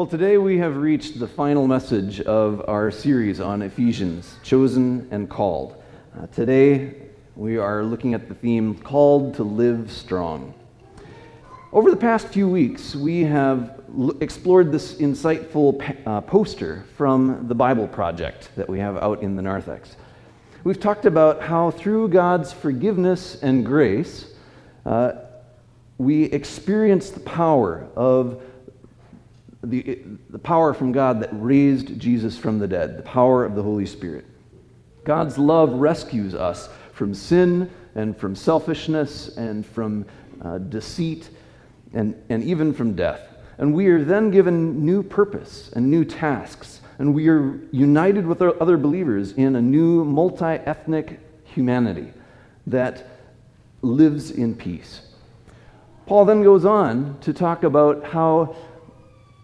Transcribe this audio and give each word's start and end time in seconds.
Well, 0.00 0.06
today 0.06 0.38
we 0.38 0.56
have 0.56 0.78
reached 0.78 1.20
the 1.20 1.28
final 1.28 1.66
message 1.66 2.22
of 2.22 2.64
our 2.66 2.90
series 2.90 3.38
on 3.38 3.60
Ephesians, 3.60 4.34
chosen 4.42 5.06
and 5.10 5.28
called. 5.28 5.76
Uh, 6.18 6.26
today 6.28 6.94
we 7.36 7.58
are 7.58 7.84
looking 7.84 8.14
at 8.14 8.26
the 8.26 8.34
theme 8.34 8.78
called 8.78 9.34
to 9.34 9.42
live 9.42 9.92
strong. 9.92 10.54
Over 11.70 11.90
the 11.90 11.98
past 11.98 12.28
few 12.28 12.48
weeks, 12.48 12.96
we 12.96 13.24
have 13.24 13.82
l- 13.94 14.16
explored 14.22 14.72
this 14.72 14.94
insightful 14.94 15.78
uh, 16.06 16.22
poster 16.22 16.86
from 16.96 17.46
the 17.46 17.54
Bible 17.54 17.86
Project 17.86 18.48
that 18.56 18.70
we 18.70 18.78
have 18.78 18.96
out 18.96 19.22
in 19.22 19.36
the 19.36 19.42
narthex. 19.42 19.96
We've 20.64 20.80
talked 20.80 21.04
about 21.04 21.42
how 21.42 21.72
through 21.72 22.08
God's 22.08 22.54
forgiveness 22.54 23.42
and 23.42 23.66
grace, 23.66 24.32
uh, 24.86 25.12
we 25.98 26.24
experience 26.24 27.10
the 27.10 27.20
power 27.20 27.86
of 27.94 28.42
the, 29.62 30.00
the 30.30 30.38
power 30.38 30.72
from 30.72 30.92
God 30.92 31.20
that 31.20 31.30
raised 31.32 31.98
Jesus 31.98 32.38
from 32.38 32.58
the 32.58 32.68
dead, 32.68 32.96
the 32.96 33.02
power 33.02 33.44
of 33.44 33.54
the 33.54 33.62
Holy 33.62 33.86
Spirit. 33.86 34.24
God's 35.04 35.38
love 35.38 35.72
rescues 35.72 36.34
us 36.34 36.68
from 36.92 37.14
sin 37.14 37.70
and 37.94 38.16
from 38.16 38.34
selfishness 38.34 39.36
and 39.36 39.66
from 39.66 40.06
uh, 40.42 40.58
deceit 40.58 41.30
and, 41.92 42.20
and 42.28 42.42
even 42.44 42.72
from 42.72 42.94
death. 42.94 43.20
And 43.58 43.74
we 43.74 43.88
are 43.88 44.02
then 44.02 44.30
given 44.30 44.84
new 44.84 45.02
purpose 45.02 45.70
and 45.74 45.90
new 45.90 46.04
tasks. 46.04 46.80
And 46.98 47.14
we 47.14 47.28
are 47.28 47.60
united 47.72 48.26
with 48.26 48.40
other 48.40 48.76
believers 48.76 49.32
in 49.32 49.56
a 49.56 49.62
new 49.62 50.04
multi 50.04 50.44
ethnic 50.44 51.20
humanity 51.44 52.12
that 52.66 53.06
lives 53.82 54.30
in 54.30 54.54
peace. 54.54 55.02
Paul 56.06 56.24
then 56.24 56.42
goes 56.42 56.64
on 56.64 57.18
to 57.20 57.32
talk 57.32 57.62
about 57.62 58.04
how 58.04 58.56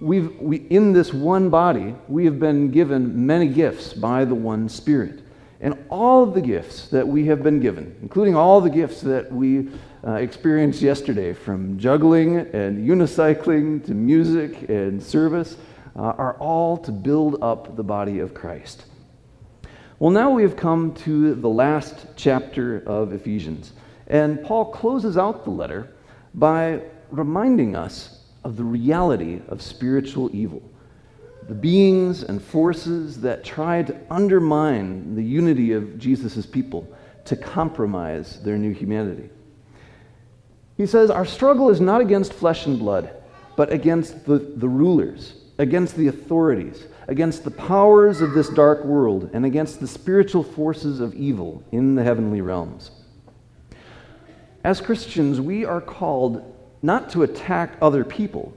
we've, 0.01 0.39
we, 0.41 0.59
in 0.71 0.93
this 0.93 1.13
one 1.13 1.51
body, 1.51 1.95
we 2.09 2.25
have 2.25 2.39
been 2.39 2.71
given 2.71 3.27
many 3.27 3.49
gifts 3.49 3.93
by 3.93 4.25
the 4.25 4.35
one 4.35 4.69
Spirit. 4.69 5.23
And 5.61 5.77
all 5.89 6.23
of 6.23 6.35
the 6.35 6.41
gifts 6.41 6.89
that 6.89 7.07
we 7.07 7.27
have 7.27 7.43
been 7.43 7.61
given, 7.61 7.97
including 8.03 8.37
all 8.37 8.61
the 8.61 8.71
gifts 8.71 9.01
that 9.03 9.33
we 9.33 9.71
uh, 10.07 10.13
experienced 10.13 10.83
yesterday, 10.83 11.33
from 11.33 11.79
juggling 11.79 12.37
and 12.37 12.87
unicycling 12.87 13.85
to 13.87 13.95
music 13.95 14.69
and 14.69 15.03
service, 15.03 15.57
uh, 15.97 16.01
are 16.01 16.35
all 16.35 16.77
to 16.77 16.93
build 16.93 17.43
up 17.43 17.75
the 17.75 17.83
body 17.83 18.19
of 18.19 18.35
Christ. 18.35 18.85
Well, 19.99 20.11
now 20.11 20.31
we 20.31 20.43
have 20.43 20.57
come 20.57 20.93
to 20.95 21.35
the 21.35 21.49
last 21.49 22.07
chapter 22.17 22.81
of 22.87 23.15
Ephesians. 23.15 23.73
And 24.09 24.45
Paul 24.45 24.67
closes 24.67 25.17
out 25.17 25.45
the 25.45 25.51
letter 25.51 25.95
by 26.35 26.83
reminding 27.11 27.75
us 27.75 28.16
of 28.47 28.57
the 28.57 28.63
reality 28.63 29.41
of 29.49 29.61
spiritual 29.61 30.31
evil, 30.33 30.63
the 31.49 31.55
beings 31.55 32.23
and 32.23 32.41
forces 32.41 33.21
that 33.21 33.43
try 33.43 33.83
to 33.83 34.01
undermine 34.09 35.17
the 35.17 35.23
unity 35.23 35.73
of 35.73 35.99
Jesus' 35.99 36.47
people 36.47 36.87
to 37.25 37.35
compromise 37.35 38.41
their 38.45 38.57
new 38.57 38.73
humanity. 38.73 39.29
He 40.77 40.87
says, 40.87 41.11
Our 41.11 41.25
struggle 41.25 41.71
is 41.71 41.81
not 41.81 42.01
against 42.01 42.33
flesh 42.33 42.67
and 42.67 42.79
blood, 42.79 43.11
but 43.57 43.73
against 43.73 44.25
the, 44.27 44.39
the 44.39 44.69
rulers, 44.69 45.35
against 45.59 45.97
the 45.97 46.07
authorities, 46.07 46.87
against 47.09 47.43
the 47.43 47.51
powers 47.51 48.21
of 48.21 48.33
this 48.33 48.49
dark 48.51 48.85
world, 48.85 49.29
and 49.33 49.45
against 49.45 49.81
the 49.81 49.89
spiritual 49.89 50.45
forces 50.45 51.01
of 51.01 51.17
evil 51.17 51.65
in 51.73 51.97
the 51.97 52.05
heavenly 52.05 52.43
realms. 52.43 52.93
As 54.63 54.81
Christians, 54.81 55.41
we 55.41 55.65
are 55.65 55.81
called 55.81 56.53
not 56.83 57.11
to 57.11 57.23
attack 57.23 57.77
other 57.81 58.05
people, 58.05 58.57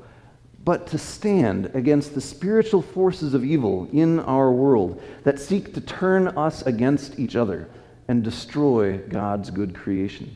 but 0.64 0.88
to 0.88 0.98
stand 0.98 1.72
against 1.74 2.14
the 2.14 2.22
spiritual 2.22 2.82
forces 2.82 3.34
of 3.34 3.44
evil 3.44 3.88
in 3.92 4.20
our 4.20 4.52
world 4.52 5.02
that 5.24 5.40
seek 5.40 5.74
to 5.74 5.82
turn 5.82 6.28
us 6.30 6.62
against 6.64 7.18
each 7.18 7.36
other 7.36 7.70
and 8.08 8.24
destroy 8.24 8.98
God's 8.98 9.50
good 9.50 9.74
creation. 9.74 10.36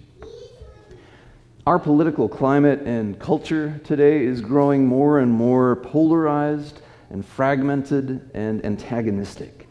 Our 1.66 1.80
political 1.80 2.28
climate 2.28 2.82
and 2.82 3.18
culture 3.20 3.80
today 3.84 4.26
is 4.26 4.42
growing 4.42 4.86
more 4.86 5.20
and 5.20 5.32
more 5.32 5.78
polarized 5.78 6.82
and 7.10 7.26
fragmented 7.26 8.30
and 8.34 8.66
antagonistic. 8.66 9.68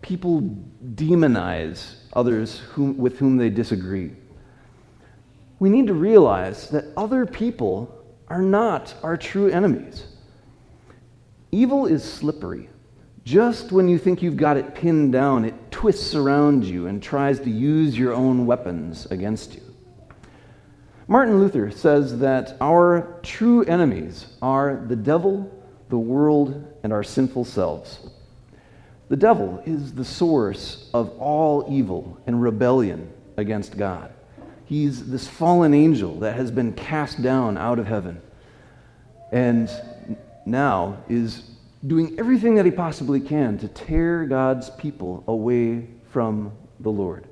People 0.00 0.42
demonize 0.94 1.96
others 2.12 2.60
whom, 2.70 2.96
with 2.96 3.18
whom 3.18 3.36
they 3.36 3.50
disagree 3.50 4.12
we 5.58 5.68
need 5.68 5.86
to 5.88 5.94
realize 5.94 6.68
that 6.70 6.86
other 6.96 7.26
people 7.26 7.94
are 8.28 8.42
not 8.42 8.94
our 9.02 9.16
true 9.16 9.48
enemies. 9.48 10.06
Evil 11.50 11.86
is 11.86 12.04
slippery. 12.04 12.68
Just 13.24 13.72
when 13.72 13.88
you 13.88 13.98
think 13.98 14.22
you've 14.22 14.36
got 14.36 14.56
it 14.56 14.74
pinned 14.74 15.12
down, 15.12 15.44
it 15.44 15.70
twists 15.70 16.14
around 16.14 16.64
you 16.64 16.86
and 16.86 17.02
tries 17.02 17.40
to 17.40 17.50
use 17.50 17.98
your 17.98 18.14
own 18.14 18.46
weapons 18.46 19.06
against 19.06 19.54
you. 19.54 19.62
Martin 21.06 21.38
Luther 21.38 21.70
says 21.70 22.18
that 22.18 22.56
our 22.60 23.18
true 23.22 23.64
enemies 23.64 24.26
are 24.42 24.84
the 24.86 24.96
devil, 24.96 25.50
the 25.88 25.98
world, 25.98 26.78
and 26.82 26.92
our 26.92 27.02
sinful 27.02 27.44
selves. 27.44 28.10
The 29.08 29.16
devil 29.16 29.62
is 29.64 29.94
the 29.94 30.04
source 30.04 30.90
of 30.92 31.10
all 31.18 31.66
evil 31.70 32.20
and 32.26 32.42
rebellion 32.42 33.10
against 33.38 33.78
God. 33.78 34.12
He's 34.68 35.08
this 35.08 35.26
fallen 35.26 35.72
angel 35.72 36.20
that 36.20 36.36
has 36.36 36.50
been 36.50 36.74
cast 36.74 37.22
down 37.22 37.56
out 37.56 37.78
of 37.78 37.86
heaven 37.86 38.20
and 39.32 39.70
now 40.44 40.98
is 41.08 41.50
doing 41.86 42.14
everything 42.18 42.54
that 42.56 42.66
he 42.66 42.70
possibly 42.70 43.18
can 43.18 43.56
to 43.58 43.68
tear 43.68 44.26
God's 44.26 44.68
people 44.68 45.24
away 45.26 45.86
from 46.10 46.52
the 46.80 46.90
Lord. 46.90 47.26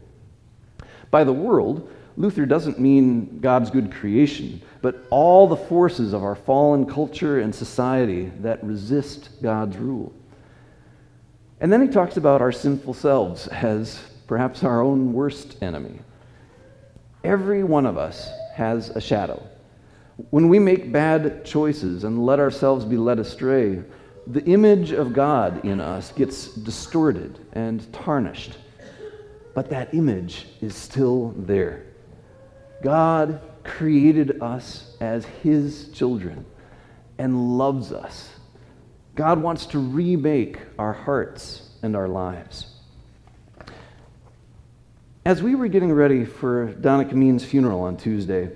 By 1.11 1.25
the 1.25 1.33
world, 1.33 1.93
Luther 2.17 2.47
doesn't 2.47 2.81
mean 2.81 3.41
God's 3.41 3.71
good 3.71 3.93
creation, 3.93 4.63
but 4.81 5.05
all 5.11 5.47
the 5.47 5.57
forces 5.57 6.15
of 6.15 6.23
our 6.23 6.37
fallen 6.37 6.87
culture 6.87 7.41
and 7.41 7.55
society 7.55 8.33
that 8.41 8.65
resist 8.65 9.29
God's 9.43 9.77
rule. 9.77 10.15
And 11.61 11.71
then 11.71 11.83
he 11.83 11.89
talks 11.89 12.17
about 12.17 12.41
our 12.41 12.53
sinful 12.53 12.95
selves 12.95 13.47
as 13.49 14.01
perhaps 14.27 14.65
our 14.65 14.81
own 14.81 15.13
worst 15.13 15.63
enemy. 15.63 16.01
Every 17.25 17.65
one 17.65 17.87
of 17.87 17.99
us 17.99 18.29
has 18.55 18.91
a 18.91 19.01
shadow. 19.01 19.43
When 20.31 20.49
we 20.49 20.59
make 20.59 20.93
bad 20.93 21.45
choices 21.45 22.05
and 22.05 22.25
let 22.25 22.41
ourselves 22.41 22.85
be 22.85 22.97
led 22.97 23.19
astray, 23.19 23.83
the 24.27 24.45
image 24.45 24.93
of 24.93 25.13
God 25.13 25.65
in 25.65 25.81
us 25.81 26.13
gets 26.13 26.49
distorted 26.49 27.39
and 27.53 27.93
tarnished. 27.93 28.57
But 29.55 29.71
that 29.71 29.95
image 29.95 30.47
is 30.61 30.75
still 30.75 31.35
there. 31.37 31.85
God 32.83 33.41
created 33.65 34.43
us 34.43 34.97
as 35.01 35.25
His 35.43 35.91
children 35.91 36.45
and 37.19 37.59
loves 37.59 37.93
us. 37.93 38.31
God 39.15 39.41
wants 39.41 39.67
to 39.67 39.79
remake 39.79 40.59
our 40.79 40.93
hearts 40.93 41.71
and 41.83 41.97
our 41.97 42.09
lives. 42.09 42.76
As 45.27 45.43
we 45.43 45.57
were 45.57 45.67
getting 45.67 45.93
ready 45.93 46.25
for 46.25 46.67
Donna 46.67 47.05
Kameen's 47.05 47.45
funeral 47.45 47.81
on 47.81 47.97
Tuesday, 47.97 48.49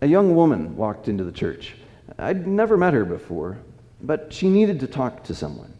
a 0.00 0.06
young 0.06 0.36
woman 0.36 0.76
walked 0.76 1.08
into 1.08 1.24
the 1.24 1.32
church. 1.32 1.74
I'd 2.20 2.46
never 2.46 2.76
met 2.76 2.94
her 2.94 3.04
before, 3.04 3.58
but 4.00 4.32
she 4.32 4.48
needed 4.48 4.78
to 4.78 4.86
talk 4.86 5.24
to 5.24 5.34
someone. 5.34 5.76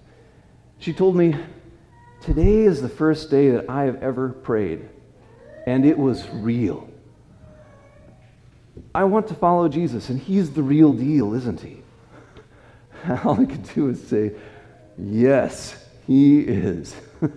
She 0.81 0.93
told 0.93 1.15
me, 1.15 1.37
Today 2.21 2.63
is 2.63 2.83
the 2.83 2.89
first 2.89 3.31
day 3.31 3.53
that 3.53 3.71
I 3.71 3.85
have 3.85 4.03
ever 4.03 4.31
prayed, 4.31 4.89
and 5.69 5.87
it 5.87 5.97
was 5.97 6.29
real. 6.31 6.91
I 8.93 9.05
want 9.05 9.29
to 9.29 9.35
follow 9.35 9.69
Jesus, 9.69 10.09
and 10.09 10.19
he's 10.19 10.51
the 10.51 10.65
real 10.65 10.93
deal, 10.93 11.35
isn't 11.35 11.61
he? 11.61 11.81
All 13.23 13.41
I 13.41 13.45
could 13.45 13.73
do 13.73 13.89
is 13.89 14.05
say, 14.05 14.33
Yes, 14.99 15.77
he 16.09 16.41
is. 16.41 16.97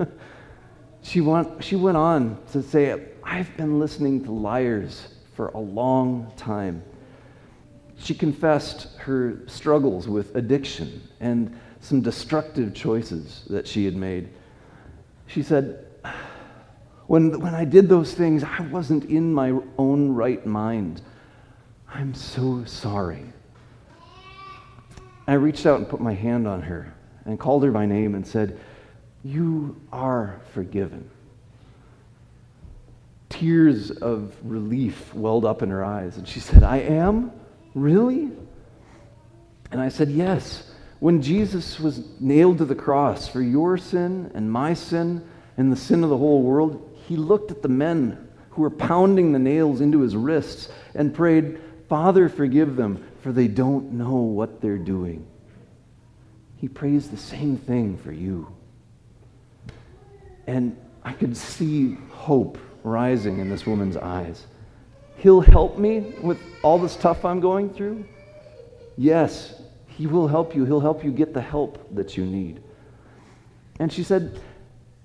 She, 1.01 1.21
want, 1.21 1.63
she 1.63 1.75
went 1.75 1.97
on 1.97 2.37
to 2.51 2.61
say, 2.61 3.05
I've 3.23 3.55
been 3.57 3.79
listening 3.79 4.23
to 4.25 4.31
liars 4.31 5.07
for 5.35 5.49
a 5.49 5.59
long 5.59 6.31
time. 6.35 6.83
She 7.97 8.13
confessed 8.13 8.95
her 8.97 9.39
struggles 9.47 10.07
with 10.07 10.35
addiction 10.35 11.01
and 11.19 11.57
some 11.79 12.01
destructive 12.01 12.73
choices 12.73 13.45
that 13.49 13.67
she 13.67 13.85
had 13.85 13.95
made. 13.95 14.29
She 15.27 15.43
said, 15.43 15.85
when, 17.07 17.39
when 17.39 17.55
I 17.55 17.65
did 17.65 17.87
those 17.87 18.13
things, 18.13 18.43
I 18.43 18.61
wasn't 18.71 19.05
in 19.05 19.33
my 19.33 19.57
own 19.77 20.11
right 20.13 20.45
mind. 20.45 21.01
I'm 21.87 22.13
so 22.13 22.63
sorry. 22.65 23.23
I 25.27 25.33
reached 25.33 25.65
out 25.65 25.79
and 25.79 25.87
put 25.87 25.99
my 25.99 26.13
hand 26.13 26.47
on 26.47 26.61
her 26.61 26.93
and 27.25 27.39
called 27.39 27.63
her 27.63 27.71
by 27.71 27.85
name 27.85 28.15
and 28.15 28.25
said, 28.25 28.59
you 29.27 29.75
are 29.91 30.39
forgiven. 30.53 31.09
Tears 33.29 33.91
of 33.91 34.33
relief 34.43 35.13
welled 35.13 35.43
up 35.43 35.61
in 35.61 35.69
her 35.69 35.83
eyes, 35.83 36.17
and 36.17 36.27
she 36.27 36.39
said, 36.39 36.63
I 36.63 36.77
am? 36.77 37.31
Really? 37.75 38.31
And 39.71 39.81
I 39.81 39.89
said, 39.89 40.09
Yes. 40.09 40.71
When 40.99 41.21
Jesus 41.21 41.79
was 41.79 42.07
nailed 42.19 42.57
to 42.57 42.65
the 42.65 42.73
cross 42.73 43.27
for 43.27 43.39
your 43.41 43.77
sin 43.77 44.31
and 44.33 44.51
my 44.51 44.73
sin 44.73 45.23
and 45.55 45.71
the 45.71 45.75
sin 45.75 46.03
of 46.03 46.09
the 46.09 46.17
whole 46.17 46.41
world, 46.41 46.97
he 47.05 47.15
looked 47.15 47.51
at 47.51 47.61
the 47.61 47.69
men 47.69 48.27
who 48.49 48.63
were 48.63 48.71
pounding 48.71 49.31
the 49.31 49.37
nails 49.37 49.79
into 49.79 49.99
his 49.99 50.15
wrists 50.15 50.69
and 50.95 51.13
prayed, 51.13 51.59
Father, 51.87 52.29
forgive 52.29 52.75
them, 52.75 53.07
for 53.21 53.31
they 53.31 53.47
don't 53.47 53.91
know 53.91 54.15
what 54.15 54.59
they're 54.59 54.79
doing. 54.79 55.27
He 56.55 56.67
prays 56.67 57.09
the 57.09 57.17
same 57.17 57.57
thing 57.57 57.97
for 57.99 58.11
you. 58.11 58.56
And 60.47 60.77
I 61.03 61.13
could 61.13 61.35
see 61.35 61.97
hope 62.09 62.57
rising 62.83 63.39
in 63.39 63.49
this 63.49 63.65
woman's 63.65 63.97
eyes. 63.97 64.47
He'll 65.17 65.41
help 65.41 65.77
me 65.77 66.13
with 66.21 66.39
all 66.63 66.79
the 66.79 66.89
stuff 66.89 67.25
I'm 67.25 67.39
going 67.39 67.73
through? 67.73 68.05
Yes, 68.97 69.61
He 69.87 70.07
will 70.07 70.27
help 70.27 70.55
you. 70.55 70.65
He'll 70.65 70.79
help 70.79 71.03
you 71.03 71.11
get 71.11 71.33
the 71.33 71.41
help 71.41 71.93
that 71.95 72.17
you 72.17 72.25
need. 72.25 72.61
And 73.79 73.91
she 73.91 74.03
said, 74.03 74.39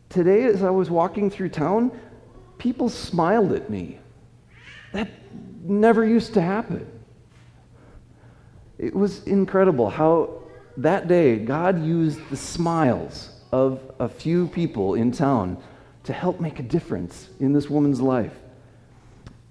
Today, 0.08 0.44
as 0.44 0.62
I 0.62 0.70
was 0.70 0.90
walking 0.90 1.30
through 1.30 1.48
town, 1.48 1.98
people 2.58 2.88
smiled 2.90 3.52
at 3.52 3.70
me. 3.70 3.98
That 4.92 5.08
never 5.64 6.04
used 6.04 6.34
to 6.34 6.42
happen. 6.42 6.86
It 8.78 8.94
was 8.94 9.24
incredible 9.24 9.88
how 9.88 10.42
that 10.76 11.08
day 11.08 11.36
God 11.38 11.82
used 11.82 12.20
the 12.28 12.36
smiles 12.36 13.31
of 13.52 13.80
a 14.00 14.08
few 14.08 14.48
people 14.48 14.94
in 14.94 15.12
town 15.12 15.62
to 16.04 16.12
help 16.12 16.40
make 16.40 16.58
a 16.58 16.62
difference 16.62 17.28
in 17.38 17.52
this 17.52 17.70
woman's 17.70 18.00
life. 18.00 18.32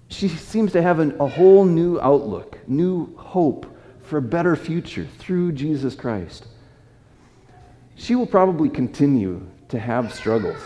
She 0.08 0.28
seems 0.28 0.72
to 0.72 0.82
have 0.82 0.98
an, 0.98 1.16
a 1.20 1.26
whole 1.26 1.64
new 1.64 1.98
outlook, 2.00 2.58
new 2.68 3.16
hope 3.16 3.66
for 4.02 4.18
a 4.18 4.22
better 4.22 4.56
future 4.56 5.06
through 5.18 5.52
Jesus 5.52 5.94
Christ. 5.94 6.46
She 7.94 8.14
will 8.14 8.26
probably 8.26 8.68
continue 8.68 9.46
to 9.68 9.78
have 9.78 10.12
struggles. 10.12 10.60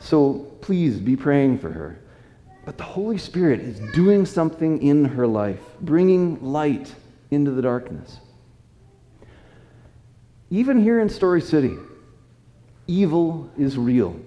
So 0.00 0.46
please 0.60 0.98
be 0.98 1.14
praying 1.14 1.58
for 1.58 1.70
her. 1.70 2.00
But 2.64 2.78
the 2.78 2.84
Holy 2.84 3.18
Spirit 3.18 3.60
is 3.60 3.78
doing 3.92 4.26
something 4.26 4.82
in 4.82 5.04
her 5.04 5.26
life, 5.26 5.60
bringing 5.80 6.42
light 6.42 6.92
into 7.30 7.50
the 7.52 7.62
darkness. 7.62 8.18
Even 10.50 10.82
here 10.82 11.00
in 11.00 11.08
Story 11.08 11.40
City, 11.40 11.76
evil 12.90 13.48
is 13.56 13.78
real. 13.78 14.18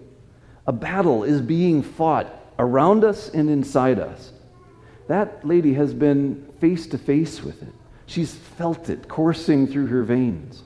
A 0.65 0.71
battle 0.71 1.24
is 1.24 1.42
being 1.42 1.83
fought 1.83 2.33
around 2.57 3.04
us 3.04 3.30
and 3.30 3.50
inside 3.50 4.00
us. 4.00 4.31
That 5.07 5.45
lady 5.45 5.74
has 5.74 5.94
been 5.94 6.48
face 6.60 6.88
to 6.88 6.98
face 6.98 7.44
with 7.44 7.62
it. 7.62 7.74
She's 8.06 8.33
felt 8.33 8.89
it 8.89 9.07
coursing 9.07 9.68
through 9.68 9.88
her 9.88 10.04
veins. 10.04 10.63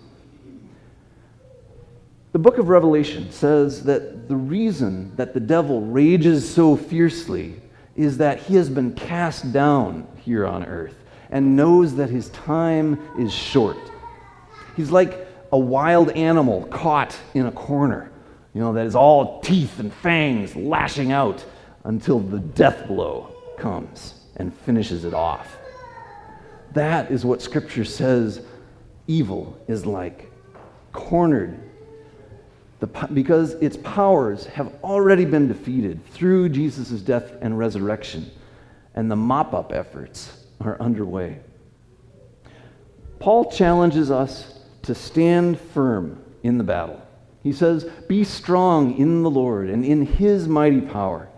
The 2.34 2.40
book 2.40 2.60
of 2.60 2.70
Revelation 2.70 3.32
says 3.32 3.84
that 3.86 4.28
the 4.28 4.36
reason 4.36 5.16
that 5.16 5.34
the 5.34 5.40
devil 5.40 5.82
rages 5.82 6.48
so 6.48 6.76
fiercely 6.76 7.56
is 7.96 8.18
that 8.18 8.40
he 8.40 8.56
has 8.56 8.70
been 8.70 8.94
cast 8.94 9.52
down 9.52 10.08
here 10.24 10.46
on 10.46 10.64
earth 10.66 10.96
and 11.32 11.56
knows 11.56 11.96
that 11.96 12.12
his 12.12 12.30
time 12.30 13.00
is 13.18 13.34
short. 13.34 13.78
He's 14.76 14.92
like 14.92 15.27
a 15.52 15.58
wild 15.58 16.12
animal 16.12 16.66
caught 16.66 17.18
in 17.34 17.46
a 17.46 17.52
corner, 17.52 18.12
you 18.54 18.62
know, 18.62 18.74
that 18.74 18.86
is 18.86 18.96
all 18.96 19.40
teeth 19.42 19.80
and 19.80 19.94
fangs 19.94 20.56
lashing 20.56 21.12
out 21.12 21.46
until 21.84 22.20
the 22.20 22.40
death 22.40 22.88
blow 22.88 23.34
comes 23.58 24.16
and 24.36 24.54
finishes 24.54 25.06
it 25.06 25.14
off. 25.14 25.58
That 26.74 27.12
is 27.12 27.24
what 27.24 27.42
Scripture 27.42 27.86
says 27.86 28.42
evil 29.08 29.58
is 29.68 29.86
like 29.86 30.32
cornered. 30.92 31.60
The, 32.80 32.88
because 32.88 33.54
its 33.54 33.78
powers 33.78 34.46
have 34.48 34.72
already 34.84 35.26
been 35.26 35.48
defeated 35.48 36.06
through 36.08 36.50
Jesus' 36.50 37.02
death 37.02 37.34
and 37.42 37.58
resurrection, 37.58 38.30
and 38.94 39.10
the 39.10 39.16
mop 39.16 39.54
up 39.54 39.72
efforts 39.72 40.46
are 40.62 40.80
underway. 40.80 41.40
Paul 43.20 43.50
challenges 43.50 44.12
us 44.12 44.57
to 44.88 44.96
stand 44.96 45.60
firm 45.60 46.22
in 46.44 46.58
the 46.58 46.64
battle. 46.64 47.02
He 47.44 47.54
says, 47.54 47.84
Be 48.08 48.24
strong 48.24 48.98
in 48.98 49.22
the 49.22 49.30
Lord 49.30 49.70
and 49.70 49.86
in 49.86 50.06
his 50.06 50.48
mighty 50.48 50.82
power. 50.82 51.30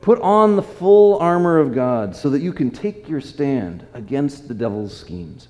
Put 0.00 0.20
on 0.20 0.56
the 0.56 0.62
full 0.62 1.18
armor 1.18 1.58
of 1.58 1.74
God 1.74 2.16
so 2.16 2.30
that 2.30 2.42
you 2.42 2.52
can 2.52 2.70
take 2.70 3.08
your 3.08 3.20
stand 3.20 3.86
against 3.92 4.48
the 4.48 4.54
devil's 4.54 4.96
schemes. 4.96 5.48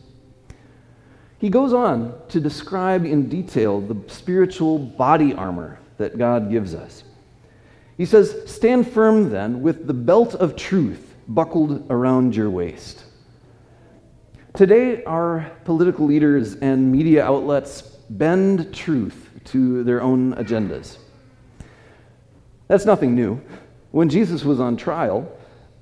He 1.39 1.49
goes 1.49 1.73
on 1.73 2.15
to 2.29 2.41
describe 2.41 3.05
in 3.05 3.29
detail 3.29 3.81
the 3.81 3.97
spiritual 4.11 4.79
body 4.79 5.33
armor 5.33 5.79
that 5.99 6.19
God 6.19 6.51
gives 6.51 6.75
us. 6.75 7.05
He 7.97 8.07
says, 8.07 8.35
Stand 8.47 8.91
firm 8.91 9.31
then 9.31 9.63
with 9.63 9.87
the 9.87 9.95
belt 9.95 10.35
of 10.35 10.57
truth 10.57 11.15
buckled 11.29 11.87
around 11.91 12.35
your 12.35 12.51
waist. 12.51 13.05
Today, 14.55 15.03
our 15.05 15.51
political 15.65 16.05
leaders 16.05 16.57
and 16.57 16.93
media 16.93 17.25
outlets 17.25 17.83
bend 18.11 18.75
truth 18.75 19.31
to 19.45 19.83
their 19.83 20.03
own 20.03 20.35
agendas. 20.35 20.99
That's 22.69 22.85
nothing 22.85 23.15
new. 23.15 23.41
When 23.93 24.11
Jesus 24.11 24.45
was 24.45 24.61
on 24.61 24.77
trial, 24.77 25.27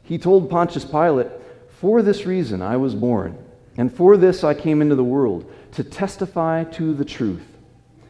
he 0.05 0.19
told 0.19 0.49
Pontius 0.49 0.85
Pilate, 0.85 1.29
For 1.69 2.01
this 2.01 2.27
reason 2.27 2.63
I 2.63 2.77
was 2.77 2.95
born, 2.95 3.37
and 3.77 3.93
for 3.93 4.17
this 4.17 4.45
I 4.45 4.55
came 4.55 4.81
into 4.81 4.95
the 4.95 5.03
world, 5.03 5.53
to 5.73 5.83
testify 5.83 6.63
to 6.65 6.95
the 6.95 7.05
truth. 7.05 7.47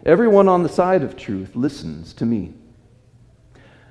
Everyone 0.05 0.49
on 0.49 0.62
the 0.62 0.69
side 0.69 1.03
of 1.03 1.17
truth 1.17 1.57
listens 1.57 2.12
to 2.15 2.27
me. 2.27 2.53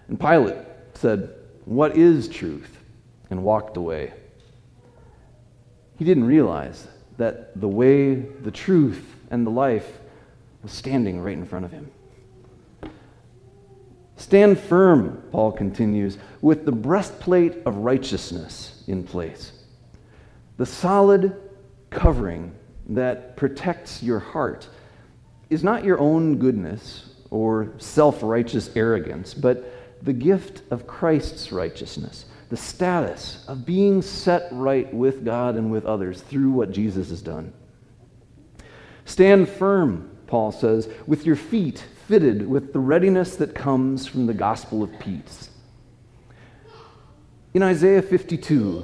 And 0.07 0.19
Pilate 0.19 0.57
said, 0.93 1.33
What 1.65 1.97
is 1.97 2.27
truth? 2.27 2.75
and 3.31 3.43
walked 3.43 3.77
away. 3.77 4.13
He 5.99 6.05
didn't 6.05 6.23
realize 6.23 6.87
that 7.17 7.59
the 7.59 7.67
way, 7.67 8.15
the 8.15 8.51
truth, 8.51 9.17
and 9.29 9.45
the 9.45 9.51
life 9.51 9.99
was 10.63 10.71
standing 10.71 11.19
right 11.19 11.37
in 11.37 11.45
front 11.45 11.65
of 11.65 11.71
him. 11.71 11.91
Stand 14.15 14.57
firm, 14.57 15.21
Paul 15.29 15.51
continues, 15.51 16.17
with 16.41 16.63
the 16.63 16.71
breastplate 16.71 17.57
of 17.65 17.75
righteousness 17.75 18.81
in 18.87 19.03
place. 19.03 19.51
The 20.55 20.65
solid 20.65 21.35
covering 21.89 22.55
that 22.87 23.35
protects 23.35 24.01
your 24.01 24.19
heart 24.19 24.69
is 25.49 25.65
not 25.65 25.83
your 25.83 25.99
own 25.99 26.37
goodness 26.37 27.09
or 27.29 27.73
self 27.77 28.23
righteous 28.23 28.69
arrogance, 28.73 29.33
but 29.33 29.73
the 30.01 30.13
gift 30.13 30.61
of 30.71 30.87
Christ's 30.87 31.51
righteousness, 31.51 32.23
the 32.49 32.57
status 32.57 33.45
of 33.47 33.65
being 33.65 34.01
set 34.01 34.47
right 34.51 34.91
with 34.93 35.23
God 35.23 35.55
and 35.55 35.71
with 35.71 35.85
others 35.85 36.21
through 36.21 36.51
what 36.51 36.71
Jesus 36.71 37.09
has 37.09 37.21
done. 37.21 37.53
Stand 39.05 39.47
firm, 39.47 40.17
Paul 40.27 40.51
says, 40.51 40.89
with 41.07 41.25
your 41.25 41.35
feet 41.35 41.85
fitted 42.07 42.47
with 42.47 42.73
the 42.73 42.79
readiness 42.79 43.35
that 43.35 43.53
comes 43.53 44.07
from 44.07 44.25
the 44.25 44.33
gospel 44.33 44.81
of 44.81 44.99
peace. 44.99 45.51
In 47.53 47.61
Isaiah 47.61 48.01
52, 48.01 48.83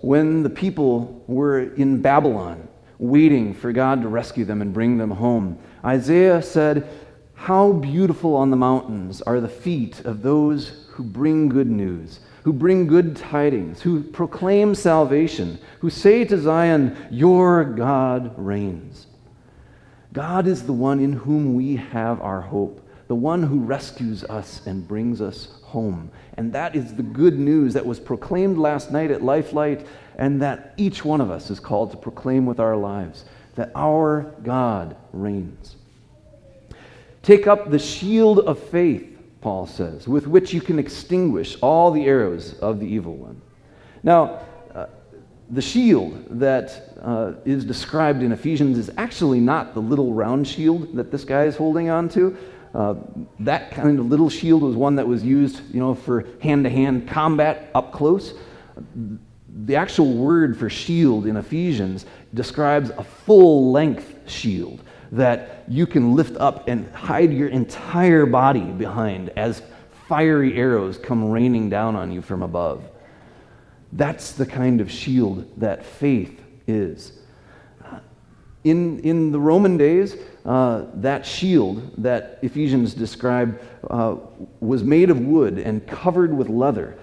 when 0.00 0.42
the 0.42 0.50
people 0.50 1.22
were 1.26 1.60
in 1.74 2.00
Babylon, 2.00 2.68
waiting 2.98 3.52
for 3.52 3.72
God 3.72 4.00
to 4.02 4.08
rescue 4.08 4.44
them 4.44 4.62
and 4.62 4.72
bring 4.72 4.96
them 4.96 5.10
home, 5.10 5.58
Isaiah 5.84 6.40
said, 6.40 6.88
How 7.34 7.72
beautiful 7.72 8.36
on 8.36 8.50
the 8.50 8.56
mountains 8.56 9.20
are 9.22 9.40
the 9.40 9.48
feet 9.48 10.00
of 10.04 10.22
those 10.22 10.86
who 10.90 11.02
bring 11.02 11.48
good 11.48 11.70
news, 11.70 12.20
who 12.42 12.52
bring 12.52 12.86
good 12.86 13.16
tidings, 13.16 13.80
who 13.82 14.02
proclaim 14.02 14.74
salvation, 14.74 15.58
who 15.80 15.90
say 15.90 16.24
to 16.24 16.38
Zion, 16.38 16.96
Your 17.10 17.64
God 17.64 18.34
reigns. 18.36 19.06
God 20.12 20.46
is 20.46 20.64
the 20.64 20.72
one 20.72 21.00
in 21.00 21.12
whom 21.12 21.54
we 21.54 21.76
have 21.76 22.20
our 22.20 22.40
hope, 22.40 22.86
the 23.08 23.14
one 23.14 23.42
who 23.42 23.60
rescues 23.60 24.24
us 24.24 24.66
and 24.66 24.86
brings 24.86 25.20
us 25.20 25.60
home. 25.62 26.10
And 26.34 26.52
that 26.52 26.76
is 26.76 26.94
the 26.94 27.02
good 27.02 27.38
news 27.38 27.74
that 27.74 27.86
was 27.86 28.00
proclaimed 28.00 28.58
last 28.58 28.90
night 28.90 29.10
at 29.10 29.22
Lifelight, 29.22 29.86
and 30.16 30.42
that 30.42 30.74
each 30.76 31.04
one 31.04 31.20
of 31.20 31.30
us 31.30 31.50
is 31.50 31.60
called 31.60 31.90
to 31.92 31.96
proclaim 31.96 32.44
with 32.44 32.60
our 32.60 32.76
lives 32.76 33.24
that 33.54 33.70
our 33.74 34.34
God 34.42 34.96
reigns. 35.12 35.76
Take 37.22 37.46
up 37.46 37.70
the 37.70 37.78
shield 37.78 38.40
of 38.40 38.58
faith, 38.58 39.11
Paul 39.42 39.66
says, 39.66 40.08
with 40.08 40.26
which 40.26 40.54
you 40.54 40.60
can 40.60 40.78
extinguish 40.78 41.58
all 41.60 41.90
the 41.90 42.04
arrows 42.06 42.54
of 42.60 42.80
the 42.80 42.86
evil 42.86 43.16
one. 43.16 43.42
Now, 44.02 44.40
the 45.52 45.62
shield 45.62 46.24
that 46.40 46.94
uh, 47.02 47.32
is 47.44 47.64
described 47.64 48.22
in 48.22 48.32
Ephesians 48.32 48.78
is 48.78 48.90
actually 48.96 49.38
not 49.38 49.74
the 49.74 49.80
little 49.80 50.14
round 50.14 50.48
shield 50.48 50.96
that 50.96 51.10
this 51.10 51.24
guy 51.24 51.44
is 51.44 51.56
holding 51.56 51.90
on 51.90 52.08
to. 52.08 52.36
Uh, 52.74 52.94
that 53.40 53.70
kind 53.70 53.98
of 53.98 54.06
little 54.06 54.30
shield 54.30 54.62
was 54.62 54.74
one 54.74 54.96
that 54.96 55.06
was 55.06 55.22
used, 55.22 55.60
you 55.74 55.78
know, 55.78 55.94
for 55.94 56.24
hand-to-hand 56.40 57.06
combat 57.06 57.70
up 57.74 57.92
close. 57.92 58.32
The 59.66 59.76
actual 59.76 60.14
word 60.14 60.58
for 60.58 60.70
shield 60.70 61.26
in 61.26 61.36
Ephesians 61.36 62.06
describes 62.32 62.88
a 62.88 63.04
full-length 63.04 64.30
shield 64.30 64.82
that 65.12 65.64
you 65.68 65.86
can 65.86 66.14
lift 66.14 66.36
up 66.38 66.66
and 66.68 66.90
hide 66.92 67.32
your 67.32 67.48
entire 67.48 68.26
body 68.26 68.64
behind 68.64 69.28
as 69.36 69.62
fiery 70.08 70.56
arrows 70.56 70.98
come 70.98 71.30
raining 71.30 71.68
down 71.68 71.94
on 71.94 72.10
you 72.10 72.22
from 72.22 72.42
above. 72.42 72.82
That's 73.92 74.32
the 74.32 74.46
kind 74.46 74.80
of 74.80 74.90
shield 74.90 75.52
that 75.60 75.84
faith 75.84 76.40
is. 76.66 77.12
In, 78.64 79.00
in 79.00 79.32
the 79.32 79.40
Roman 79.40 79.76
days, 79.76 80.16
uh, 80.46 80.86
that 80.94 81.26
shield 81.26 81.92
that 81.98 82.38
Ephesians 82.42 82.94
described 82.94 83.60
uh, 83.90 84.16
was 84.60 84.82
made 84.82 85.10
of 85.10 85.20
wood 85.20 85.58
and 85.58 85.86
covered 85.86 86.32
with 86.32 86.48
leather 86.48 86.96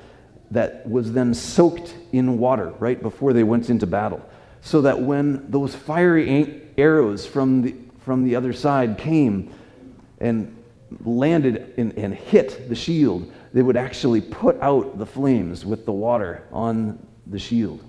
that 0.51 0.87
was 0.89 1.11
then 1.11 1.33
soaked 1.33 1.95
in 2.11 2.39
water 2.39 2.73
right 2.79 3.01
before 3.01 3.33
they 3.33 3.43
went 3.43 3.69
into 3.69 3.85
battle. 3.85 4.27
So 4.61 4.81
that 4.81 4.99
when 4.99 5.49
those 5.51 5.75
fiery 5.75 6.63
arrows 6.77 7.25
from 7.25 7.61
the, 7.61 7.75
from 8.09 8.23
the 8.23 8.35
other 8.35 8.51
side 8.51 8.97
came 8.97 9.53
and 10.19 10.57
landed 11.05 11.75
and, 11.77 11.95
and 11.95 12.11
hit 12.11 12.67
the 12.67 12.73
shield, 12.73 13.31
they 13.53 13.61
would 13.61 13.77
actually 13.77 14.19
put 14.19 14.59
out 14.61 14.97
the 14.97 15.05
flames 15.05 15.63
with 15.63 15.85
the 15.85 15.91
water 15.91 16.43
on 16.51 16.97
the 17.27 17.37
shield. 17.37 17.83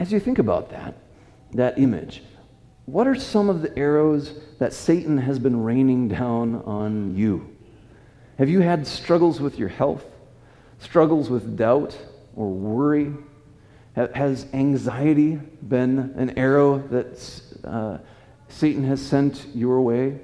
As 0.00 0.10
you 0.10 0.18
think 0.18 0.40
about 0.40 0.70
that, 0.70 0.96
that 1.52 1.78
image, 1.78 2.24
what 2.86 3.06
are 3.06 3.14
some 3.14 3.48
of 3.48 3.62
the 3.62 3.78
arrows 3.78 4.40
that 4.58 4.72
Satan 4.72 5.16
has 5.16 5.38
been 5.38 5.62
raining 5.62 6.08
down 6.08 6.56
on 6.62 7.16
you? 7.16 7.48
Have 8.38 8.48
you 8.48 8.58
had 8.58 8.84
struggles 8.88 9.40
with 9.40 9.56
your 9.56 9.68
health, 9.68 10.04
struggles 10.80 11.30
with 11.30 11.56
doubt 11.56 11.96
or 12.34 12.50
worry? 12.50 13.14
Has 13.94 14.46
anxiety 14.54 15.34
been 15.68 16.14
an 16.16 16.38
arrow 16.38 16.78
that 16.88 17.42
uh, 17.64 17.98
Satan 18.48 18.84
has 18.84 19.00
sent 19.04 19.46
your 19.54 19.82
way? 19.82 20.18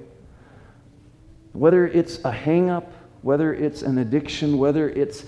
Whether 1.53 1.87
it's 1.87 2.23
a 2.25 2.31
hang 2.31 2.69
up, 2.69 2.91
whether 3.21 3.53
it's 3.53 3.81
an 3.83 3.99
addiction, 3.99 4.57
whether 4.57 4.89
it's 4.89 5.25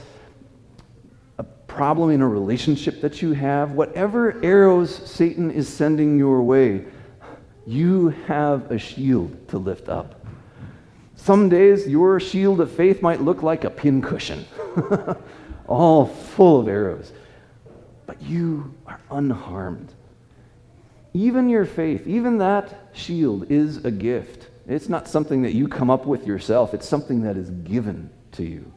a 1.38 1.44
problem 1.44 2.10
in 2.10 2.22
a 2.22 2.28
relationship 2.28 3.02
that 3.02 3.22
you 3.22 3.34
have, 3.34 3.74
whatever 3.74 4.44
arrows 4.44 4.94
Satan 4.94 5.52
is 5.52 5.68
sending 5.68 6.18
your 6.18 6.42
way, 6.42 6.86
you 7.68 8.10
have 8.28 8.72
a 8.72 8.80
shield 8.80 9.48
to 9.50 9.58
lift 9.58 9.88
up. 9.88 10.26
Some 11.16 11.50
days 11.50 11.88
your 11.88 12.20
shield 12.20 12.62
of 12.62 12.72
faith 12.72 13.04
might 13.04 13.22
look 13.22 13.44
like 13.44 13.64
a 13.64 13.70
pincushion, 13.70 14.46
all 15.68 16.08
full 16.08 16.62
of 16.62 16.68
arrows, 16.68 17.12
but 18.12 18.22
you 18.22 18.74
are 18.88 19.00
unharmed. 19.10 19.94
Even 21.14 21.48
your 21.48 21.64
faith, 21.64 22.06
even 22.06 22.40
that 22.40 22.90
shield 22.92 23.50
is 23.50 23.86
a 23.86 23.92
gift. 23.92 24.50
It's 24.68 24.90
not 24.90 25.08
something 25.08 25.44
that 25.44 25.54
you 25.54 25.70
come 25.70 25.90
up 25.90 26.06
with 26.06 26.28
yourself, 26.28 26.74
it's 26.74 26.86
something 26.86 27.22
that 27.22 27.38
is 27.38 27.50
given 27.50 28.10
to 28.34 28.44
you. 28.44 28.70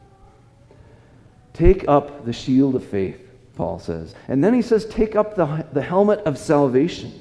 Take 1.51 1.85
up 1.89 2.23
the 2.23 2.31
shield 2.31 2.75
of 2.75 2.85
faith, 2.85 3.19
Paul 3.57 3.77
says. 3.77 4.15
And 4.29 4.41
then 4.41 4.53
he 4.53 4.61
says, 4.61 4.85
Take 4.85 5.17
up 5.17 5.35
the, 5.35 5.65
the 5.73 5.81
helmet 5.81 6.19
of 6.19 6.37
salvation 6.37 7.11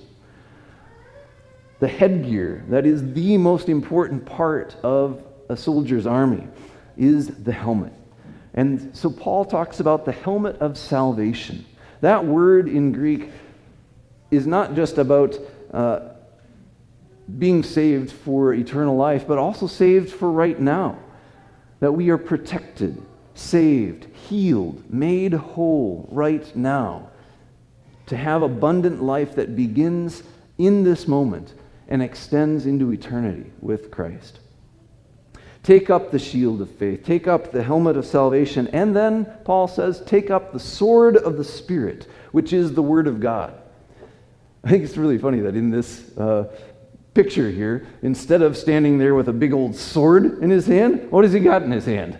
the 1.81 1.89
headgear 1.89 2.65
that 2.69 2.87
is 2.87 3.13
the 3.13 3.37
most 3.37 3.69
important 3.69 4.25
part 4.25 4.77
of 4.85 5.21
a 5.51 5.57
soldier's 5.57 6.07
army 6.07 6.47
is 6.97 7.27
the 7.27 7.53
helmet. 7.53 7.93
And 8.55 8.97
so 8.97 9.11
Paul 9.11 9.45
talks 9.45 9.81
about 9.81 10.05
the 10.05 10.13
helmet 10.13 10.57
of 10.61 10.79
salvation. 10.79 11.67
That 12.01 12.25
word 12.25 12.69
in 12.69 12.93
Greek 12.93 13.31
is 14.31 14.47
not 14.47 14.75
just 14.75 14.99
about 14.99 15.39
uh, 15.73 16.01
being 17.39 17.63
saved 17.63 18.13
for 18.13 18.53
eternal 18.55 18.97
life, 18.97 19.27
but 19.27 19.39
also 19.39 19.67
saved 19.67 20.13
for 20.13 20.31
right 20.31 20.59
now. 20.59 20.99
That 21.81 21.93
we 21.93 22.11
are 22.11 22.19
protected, 22.19 23.01
saved, 23.35 24.05
healed, 24.15 24.91
made 24.91 25.33
whole 25.33 26.09
right 26.11 26.55
now. 26.57 27.11
To 28.07 28.17
have 28.17 28.43
abundant 28.43 29.03
life 29.03 29.35
that 29.37 29.57
begins 29.57 30.23
in 30.59 30.85
this 30.85 31.09
moment 31.09 31.55
and 31.89 32.03
extends 32.03 32.67
into 32.67 32.93
eternity 32.93 33.51
with 33.61 33.91
Christ. 33.91 34.41
Take 35.65 35.89
up 35.89 36.11
the 36.11 36.19
shield 36.19 36.61
of 36.61 36.71
faith, 36.71 37.05
take 37.05 37.27
up 37.27 37.51
the 37.51 37.63
helmet 37.63 37.97
of 37.97 38.05
salvation, 38.05 38.69
and 38.69 38.95
then, 38.95 39.25
Paul 39.45 39.67
says, 39.67 40.03
take 40.03 40.31
up 40.31 40.53
the 40.53 40.61
sword 40.61 41.17
of 41.17 41.39
the 41.39 41.45
Spirit, 41.45 42.07
which 42.33 42.53
is 42.53 42.75
the 42.75 42.83
Word 42.83 43.07
of 43.07 43.19
God. 43.19 43.59
I 44.63 44.69
think 44.69 44.85
it's 44.85 44.99
really 44.99 45.17
funny 45.17 45.41
that 45.41 45.57
in 45.57 45.71
this 45.71 46.17
uh, 46.19 46.55
picture 47.15 47.51
here, 47.51 47.87
instead 48.03 48.43
of 48.43 48.59
standing 48.59 48.99
there 48.99 49.15
with 49.15 49.31
a 49.31 49.33
big 49.33 49.55
old 49.55 49.75
sword 49.75 50.43
in 50.43 50.51
his 50.51 50.67
hand, 50.67 51.11
what 51.11 51.25
has 51.25 51.33
he 51.33 51.41
got 51.41 51.63
in 51.63 51.71
his 51.71 51.87
hand? 51.87 52.19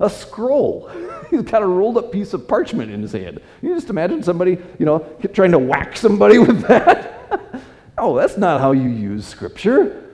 A 0.00 0.10
scroll. 0.10 0.90
He's 1.30 1.42
got 1.42 1.62
a 1.62 1.66
rolled 1.66 1.98
up 1.98 2.10
piece 2.10 2.34
of 2.34 2.48
parchment 2.48 2.90
in 2.90 3.00
his 3.00 3.12
hand. 3.12 3.40
You 3.62 3.76
just 3.76 3.90
imagine 3.90 4.24
somebody, 4.24 4.58
you 4.80 4.86
know, 4.86 4.98
trying 5.32 5.52
to 5.52 5.58
whack 5.60 5.96
somebody 5.96 6.38
with 6.40 6.62
that. 6.62 7.16
Oh, 8.02 8.16
that's 8.16 8.38
not 8.38 8.62
how 8.62 8.72
you 8.72 8.88
use 8.88 9.26
Scripture. 9.26 10.09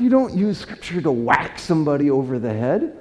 You 0.00 0.08
don't 0.08 0.34
use 0.34 0.58
Scripture 0.58 1.02
to 1.02 1.12
whack 1.12 1.58
somebody 1.58 2.10
over 2.10 2.38
the 2.38 2.52
head. 2.52 2.96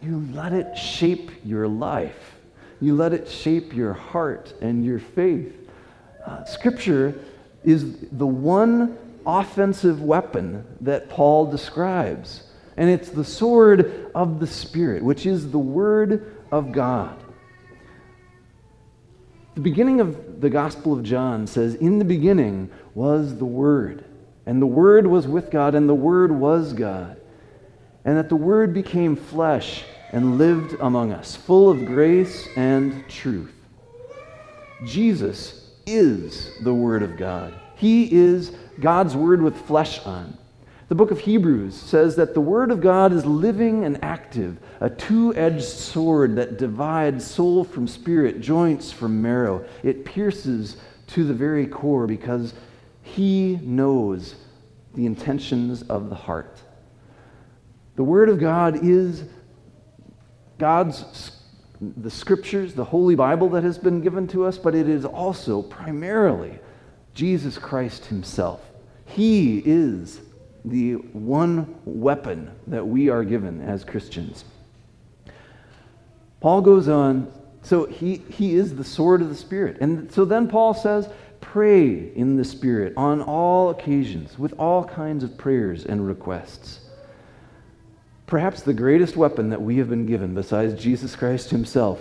You 0.00 0.24
let 0.32 0.52
it 0.52 0.78
shape 0.78 1.30
your 1.44 1.66
life, 1.66 2.36
you 2.80 2.94
let 2.94 3.12
it 3.12 3.28
shape 3.28 3.74
your 3.74 3.92
heart 3.92 4.54
and 4.60 4.84
your 4.84 4.98
faith. 4.98 5.52
Uh, 6.24 6.44
scripture 6.44 7.14
is 7.64 7.96
the 8.12 8.26
one 8.26 8.96
offensive 9.26 10.02
weapon 10.02 10.64
that 10.80 11.08
Paul 11.08 11.50
describes. 11.50 12.44
And 12.76 12.90
it's 12.90 13.08
the 13.10 13.24
sword 13.24 14.10
of 14.14 14.40
the 14.40 14.46
Spirit, 14.46 15.02
which 15.02 15.26
is 15.26 15.50
the 15.50 15.58
Word 15.58 16.36
of 16.50 16.72
God. 16.72 17.16
The 19.54 19.60
beginning 19.60 20.00
of 20.00 20.40
the 20.40 20.50
Gospel 20.50 20.92
of 20.92 21.02
John 21.02 21.46
says, 21.46 21.74
In 21.76 21.98
the 21.98 22.04
beginning 22.04 22.70
was 22.94 23.38
the 23.38 23.44
Word, 23.44 24.04
and 24.46 24.60
the 24.60 24.66
Word 24.66 25.06
was 25.06 25.26
with 25.26 25.50
God, 25.50 25.74
and 25.74 25.88
the 25.88 25.94
Word 25.94 26.30
was 26.30 26.72
God. 26.72 27.16
And 28.04 28.16
that 28.18 28.28
the 28.28 28.36
Word 28.36 28.74
became 28.74 29.16
flesh 29.16 29.84
and 30.12 30.38
lived 30.38 30.76
among 30.80 31.12
us, 31.12 31.34
full 31.34 31.70
of 31.70 31.86
grace 31.86 32.46
and 32.56 33.08
truth. 33.08 33.54
Jesus 34.84 35.70
is 35.86 36.50
the 36.62 36.74
Word 36.74 37.02
of 37.02 37.16
God. 37.16 37.54
He 37.76 38.12
is 38.12 38.52
God's 38.80 39.16
Word 39.16 39.42
with 39.42 39.56
flesh 39.66 40.04
on. 40.04 40.36
The 40.88 40.94
book 40.94 41.10
of 41.10 41.20
Hebrews 41.20 41.74
says 41.74 42.14
that 42.16 42.34
the 42.34 42.40
Word 42.42 42.70
of 42.70 42.82
God 42.82 43.12
is 43.12 43.24
living 43.24 43.84
and 43.84 44.02
active, 44.04 44.58
a 44.80 44.90
two 44.90 45.34
edged 45.34 45.64
sword 45.64 46.36
that 46.36 46.58
divides 46.58 47.24
soul 47.24 47.64
from 47.64 47.88
spirit, 47.88 48.42
joints 48.42 48.92
from 48.92 49.22
marrow. 49.22 49.64
It 49.82 50.04
pierces 50.04 50.76
to 51.08 51.24
the 51.24 51.32
very 51.32 51.66
core 51.66 52.06
because 52.06 52.52
He 53.14 53.60
knows 53.62 54.34
the 54.94 55.06
intentions 55.06 55.82
of 55.82 56.08
the 56.08 56.16
heart. 56.16 56.60
The 57.94 58.02
Word 58.02 58.28
of 58.28 58.40
God 58.40 58.84
is 58.84 59.24
God's 60.58 61.30
the 61.80 62.10
scriptures, 62.10 62.74
the 62.74 62.84
Holy 62.84 63.14
Bible 63.14 63.48
that 63.50 63.62
has 63.62 63.78
been 63.78 64.00
given 64.00 64.26
to 64.28 64.44
us, 64.44 64.58
but 64.58 64.74
it 64.74 64.88
is 64.88 65.04
also 65.04 65.62
primarily 65.62 66.58
Jesus 67.14 67.56
Christ 67.56 68.06
Himself. 68.06 68.60
He 69.06 69.62
is 69.64 70.20
the 70.64 70.94
one 70.94 71.76
weapon 71.84 72.50
that 72.66 72.84
we 72.84 73.10
are 73.10 73.22
given 73.22 73.60
as 73.60 73.84
Christians. 73.84 74.44
Paul 76.40 76.62
goes 76.62 76.88
on, 76.88 77.32
so 77.62 77.86
he, 77.86 78.16
he 78.16 78.54
is 78.54 78.74
the 78.74 78.84
sword 78.84 79.22
of 79.22 79.28
the 79.28 79.36
Spirit. 79.36 79.76
And 79.80 80.10
so 80.10 80.24
then 80.24 80.48
Paul 80.48 80.74
says, 80.74 81.08
pray 81.44 82.10
in 82.16 82.36
the 82.36 82.44
Spirit 82.44 82.94
on 82.96 83.20
all 83.20 83.68
occasions 83.68 84.38
with 84.38 84.54
all 84.58 84.82
kinds 84.82 85.22
of 85.22 85.36
prayers 85.36 85.84
and 85.84 86.06
requests. 86.06 86.80
Perhaps 88.26 88.62
the 88.62 88.72
greatest 88.72 89.14
weapon 89.14 89.50
that 89.50 89.60
we 89.60 89.76
have 89.76 89.90
been 89.90 90.06
given, 90.06 90.34
besides 90.34 90.82
Jesus 90.82 91.14
Christ 91.14 91.50
himself, 91.50 92.00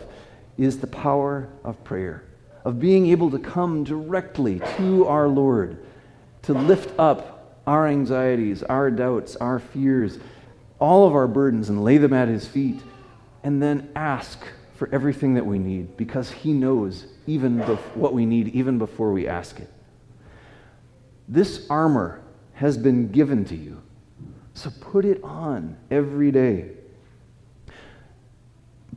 is 0.57 0.79
the 0.79 0.87
power 0.87 1.49
of 1.63 1.83
prayer, 1.83 2.23
of 2.63 2.79
being 2.79 3.07
able 3.07 3.29
to 3.31 3.37
come 3.37 3.83
directly 3.83 4.61
to 4.77 5.05
our 5.07 5.27
Lord, 5.27 5.77
to 6.43 6.53
lift 6.53 6.97
up 6.97 7.61
our 7.67 7.85
anxieties, 7.85 8.63
our 8.63 8.89
doubts, 8.89 9.35
our 9.35 9.59
fears, 9.59 10.19
all 10.79 11.05
of 11.05 11.13
our 11.13 11.27
burdens, 11.27 11.69
and 11.69 11.83
lay 11.83 11.97
them 11.97 12.13
at 12.13 12.29
His 12.29 12.47
feet, 12.47 12.81
and 13.43 13.61
then 13.61 13.89
ask 13.95 14.39
for 14.77 14.89
everything 14.93 15.33
that 15.33 15.45
we 15.45 15.59
need 15.59 15.97
because 15.97 16.31
He 16.31 16.53
knows 16.53 17.07
even 17.27 17.59
what 17.95 18.13
we 18.13 18.25
need 18.25 18.49
even 18.49 18.77
before 18.77 19.11
we 19.11 19.27
ask 19.27 19.59
it. 19.59 19.69
This 21.27 21.65
armor 21.69 22.21
has 22.53 22.77
been 22.77 23.11
given 23.11 23.45
to 23.45 23.55
you, 23.55 23.81
so 24.53 24.69
put 24.81 25.05
it 25.05 25.23
on 25.23 25.77
every 25.89 26.31
day. 26.31 26.71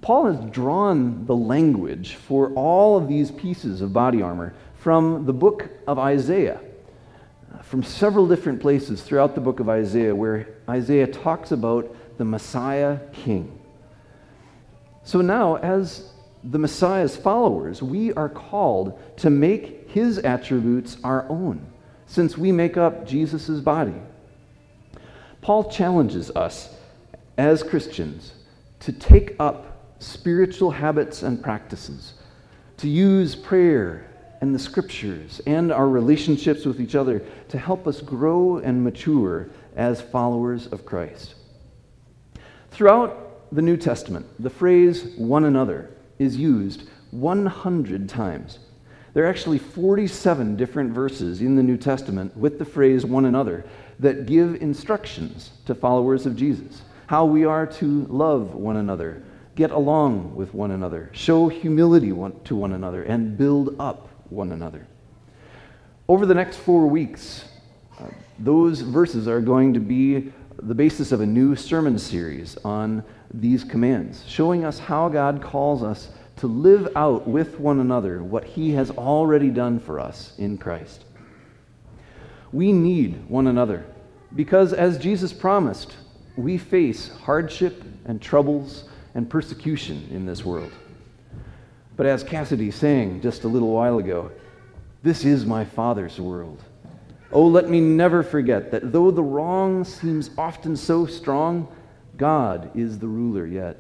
Paul 0.03 0.27
has 0.33 0.51
drawn 0.51 1.27
the 1.27 1.35
language 1.35 2.15
for 2.15 2.53
all 2.55 2.97
of 2.97 3.09
these 3.09 3.31
pieces 3.31 3.81
of 3.81 3.93
body 3.93 4.23
armor 4.23 4.55
from 4.77 5.27
the 5.27 5.33
book 5.33 5.69
of 5.87 5.99
Isaiah. 5.99 6.61
from 7.63 7.83
several 7.83 8.29
different 8.29 8.61
places 8.61 9.03
throughout 9.03 9.35
the 9.35 9.41
book 9.41 9.59
of 9.59 9.69
Isaiah 9.69 10.15
where 10.15 10.47
Isaiah 10.69 11.07
talks 11.07 11.51
about 11.51 11.95
the 12.19 12.25
Messiah 12.25 12.99
King. 13.13 13.59
So 15.03 15.21
now, 15.21 15.57
as 15.57 16.13
the 16.51 16.59
Messiah's 16.59 17.17
followers, 17.17 17.83
we 17.83 18.13
are 18.13 18.29
called 18.29 18.99
to 19.19 19.31
make 19.31 19.91
his 19.91 20.19
attributes 20.19 20.97
our 21.03 21.29
own, 21.29 21.67
since 22.07 22.39
we 22.39 22.53
make 22.53 22.77
up 22.77 23.07
Jesus' 23.07 23.61
body. 23.61 23.95
Paul 25.41 25.71
challenges 25.71 26.31
us 26.31 26.73
as 27.37 27.65
Christians 27.65 28.33
to 28.81 28.93
take 28.93 29.35
up 29.41 29.97
spiritual 29.99 30.71
habits 30.71 31.23
and 31.23 31.43
practices, 31.43 32.15
to 32.77 32.89
use 32.89 33.35
prayer 33.35 34.09
and 34.41 34.55
the 34.55 34.59
scriptures 34.59 35.41
and 35.47 35.73
our 35.73 35.89
relationships 35.89 36.65
with 36.65 36.81
each 36.81 36.95
other 36.95 37.21
to 37.49 37.59
help 37.59 37.89
us 37.89 38.01
grow 38.01 38.59
and 38.59 38.85
mature 38.85 39.49
as 39.75 40.01
followers 40.01 40.67
of 40.69 40.87
Christ. 40.87 41.35
Throughout 42.71 43.51
the 43.51 43.63
New 43.63 43.77
Testament, 43.77 44.27
the 44.39 44.51
phrase 44.51 45.15
one 45.17 45.45
another 45.45 45.91
is 46.19 46.37
used 46.37 46.89
100 47.11 48.09
times. 48.09 48.59
There 49.15 49.25
are 49.25 49.29
actually 49.29 49.59
47 49.59 50.57
different 50.57 50.93
verses 50.93 51.41
in 51.41 51.57
the 51.57 51.63
New 51.63 51.77
Testament 51.77 52.37
with 52.37 52.59
the 52.59 52.65
phrase 52.65 53.07
one 53.07 53.25
another 53.25 53.65
that 53.99 54.27
give 54.27 54.57
instructions 54.57 55.53
to 55.65 55.75
followers 55.75 56.27
of 56.27 56.37
Jesus 56.37 56.83
how 57.07 57.25
we 57.25 57.45
are 57.45 57.67
to 57.67 58.05
love 58.07 58.55
one 58.55 58.77
another, 58.77 59.23
get 59.55 59.71
along 59.71 60.35
with 60.35 60.53
one 60.53 60.73
another, 60.73 61.09
show 61.13 61.49
humility 61.49 62.09
to 62.09 62.57
one 62.57 62.73
another, 62.73 63.03
and 63.05 63.39
build 63.39 63.77
up 63.81 64.09
one 64.29 64.53
another. 64.53 64.87
Over 66.09 66.27
the 66.27 66.35
next 66.35 66.57
four 66.57 66.87
weeks, 66.87 67.45
uh, 67.99 68.09
those 68.39 68.81
verses 68.81 69.29
are 69.29 69.41
going 69.41 69.75
to 69.75 69.81
be 69.81 70.33
the 70.59 70.75
basis 70.75 71.13
of 71.13 71.21
a 71.21 71.27
new 71.27 71.55
sermon 71.55 71.99
series 71.99 72.57
on 72.65 73.05
these 73.33 73.65
commands, 73.65 74.25
showing 74.27 74.65
us 74.65 74.79
how 74.79 75.09
God 75.09 75.43
calls 75.43 75.83
us 75.83 76.11
to 76.37 76.47
live 76.47 76.89
out 76.97 77.27
with 77.27 77.59
one 77.59 77.81
another 77.81 78.23
what 78.23 78.45
He 78.45 78.73
has 78.73 78.91
already 78.91 79.51
done 79.51 79.79
for 79.79 79.99
us 79.99 80.33
in 80.39 80.59
Christ. 80.59 81.05
We 82.53 82.73
need 82.73 83.29
one 83.29 83.47
another 83.47 83.85
because, 84.35 84.73
as 84.73 84.99
Jesus 84.99 85.33
promised, 85.33 85.97
we 86.37 86.59
face 86.59 87.09
hardship 87.09 87.83
and 88.05 88.21
troubles 88.21 88.85
and 89.15 89.29
persecution 89.29 90.07
in 90.11 90.27
this 90.27 90.45
world. 90.45 90.73
But 91.97 92.07
as 92.07 92.23
Cassidy 92.23 92.71
sang 92.71 93.21
just 93.23 93.45
a 93.45 93.49
little 93.49 93.73
while 93.73 93.99
ago, 93.99 94.31
this 95.03 95.25
is 95.25 95.47
my 95.47 95.65
Father's 95.65 96.21
world. 96.21 96.63
Oh, 97.33 97.47
let 97.47 97.69
me 97.69 97.81
never 97.81 98.23
forget 98.23 98.71
that 98.71 98.93
though 98.93 99.11
the 99.11 99.23
wrong 99.23 99.85
seems 99.85 100.31
often 100.39 100.77
so 100.77 101.07
strong, 101.07 101.69
God 102.17 102.71
is 102.75 102.99
the 102.99 103.09
ruler 103.09 103.47
yet. 103.47 103.79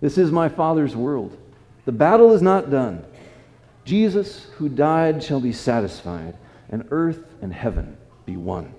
This 0.00 0.18
is 0.18 0.30
my 0.30 0.48
Father's 0.48 0.94
world. 0.94 1.36
The 1.84 1.92
battle 1.92 2.32
is 2.32 2.42
not 2.42 2.70
done. 2.70 3.04
Jesus, 3.84 4.44
who 4.56 4.68
died, 4.68 5.22
shall 5.22 5.40
be 5.40 5.52
satisfied, 5.52 6.36
and 6.70 6.86
earth 6.90 7.34
and 7.42 7.52
heaven 7.52 7.96
be 8.24 8.36
one. 8.36 8.74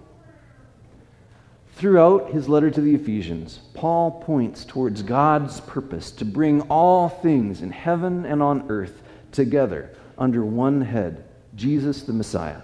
Throughout 1.75 2.31
his 2.31 2.47
letter 2.47 2.71
to 2.71 2.81
the 2.81 2.95
Ephesians, 2.95 3.59
Paul 3.73 4.23
points 4.23 4.63
towards 4.63 5.03
God's 5.03 5.59
purpose 5.61 6.09
to 6.11 6.25
bring 6.25 6.61
all 6.61 7.09
things 7.09 7.61
in 7.61 7.69
heaven 7.71 8.25
and 8.25 8.41
on 8.41 8.65
earth 8.69 9.03
together 9.31 9.93
under 10.17 10.43
one 10.45 10.81
head, 10.81 11.25
Jesus 11.55 12.03
the 12.03 12.13
Messiah. 12.13 12.61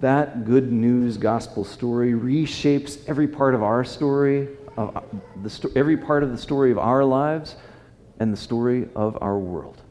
That 0.00 0.44
good 0.44 0.70
news 0.70 1.16
gospel 1.16 1.64
story 1.64 2.12
reshapes 2.12 2.98
every 3.08 3.26
part 3.26 3.54
of 3.54 3.62
our 3.62 3.84
story, 3.84 4.48
of 4.76 5.04
the 5.42 5.50
sto- 5.50 5.70
every 5.74 5.96
part 5.96 6.22
of 6.22 6.30
the 6.30 6.38
story 6.38 6.70
of 6.70 6.78
our 6.78 7.04
lives, 7.04 7.56
and 8.20 8.32
the 8.32 8.36
story 8.36 8.88
of 8.94 9.18
our 9.20 9.38
world. 9.38 9.82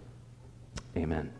Amen. 0.95 1.31